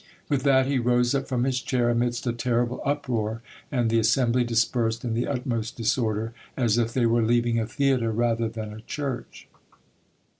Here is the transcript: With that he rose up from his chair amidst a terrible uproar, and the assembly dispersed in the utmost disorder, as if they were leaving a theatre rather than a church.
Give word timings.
With 0.29 0.41
that 0.41 0.65
he 0.65 0.79
rose 0.79 1.13
up 1.13 1.27
from 1.27 1.43
his 1.43 1.61
chair 1.61 1.91
amidst 1.91 2.25
a 2.25 2.33
terrible 2.33 2.81
uproar, 2.83 3.43
and 3.71 3.87
the 3.87 3.99
assembly 3.99 4.43
dispersed 4.43 5.05
in 5.05 5.13
the 5.13 5.27
utmost 5.27 5.77
disorder, 5.77 6.33
as 6.57 6.79
if 6.79 6.91
they 6.91 7.05
were 7.05 7.21
leaving 7.21 7.59
a 7.59 7.67
theatre 7.67 8.11
rather 8.11 8.49
than 8.49 8.73
a 8.73 8.81
church. 8.81 9.47